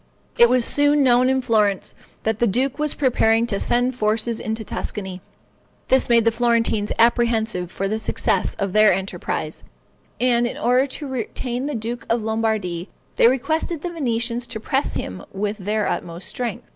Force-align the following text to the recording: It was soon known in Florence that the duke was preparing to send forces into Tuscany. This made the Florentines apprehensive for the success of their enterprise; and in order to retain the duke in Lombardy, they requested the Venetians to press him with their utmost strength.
It 0.35 0.49
was 0.49 0.65
soon 0.65 1.03
known 1.03 1.29
in 1.29 1.43
Florence 1.43 1.93
that 2.23 2.39
the 2.39 2.47
duke 2.47 2.79
was 2.79 2.95
preparing 2.95 3.45
to 3.45 3.59
send 3.59 3.93
forces 3.93 4.39
into 4.39 4.63
Tuscany. 4.63 5.21
This 5.89 6.09
made 6.09 6.25
the 6.25 6.31
Florentines 6.31 6.91
apprehensive 6.97 7.71
for 7.71 7.87
the 7.87 7.99
success 7.99 8.55
of 8.55 8.73
their 8.73 8.91
enterprise; 8.91 9.63
and 10.19 10.47
in 10.47 10.57
order 10.57 10.87
to 10.87 11.07
retain 11.07 11.67
the 11.67 11.75
duke 11.75 12.07
in 12.09 12.25
Lombardy, 12.25 12.89
they 13.17 13.27
requested 13.27 13.83
the 13.83 13.91
Venetians 13.93 14.47
to 14.47 14.59
press 14.59 14.95
him 14.95 15.23
with 15.33 15.57
their 15.59 15.87
utmost 15.87 16.29
strength. 16.29 16.65